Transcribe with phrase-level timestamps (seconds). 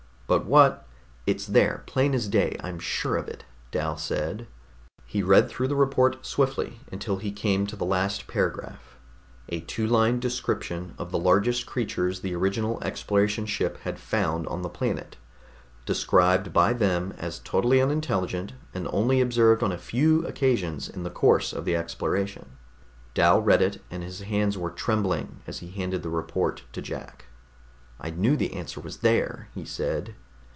[0.27, 0.87] "But what...."
[1.27, 4.47] "It's there, plain as day, I'm sure of it," Dal said.
[5.05, 8.95] He read through the report swiftly, until he came to the last paragraph
[9.49, 14.61] a two line description of the largest creatures the original Exploration Ship had found on
[14.61, 15.17] the planet,
[15.85, 21.09] described by them as totally unintelligent and only observed on a few occasions in the
[21.09, 22.55] course of the exploration.
[23.15, 27.25] Dal read it, and his hands were trembling as he handed the report to Jack.
[28.03, 30.15] "I knew the answer was there!" he said.